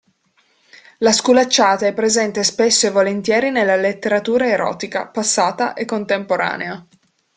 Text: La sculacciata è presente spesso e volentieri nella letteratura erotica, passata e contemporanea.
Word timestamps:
La 0.97 1.11
sculacciata 1.11 1.85
è 1.85 1.93
presente 1.93 2.43
spesso 2.43 2.87
e 2.87 2.89
volentieri 2.89 3.51
nella 3.51 3.75
letteratura 3.75 4.47
erotica, 4.47 5.05
passata 5.05 5.75
e 5.75 5.85
contemporanea. 5.85 6.83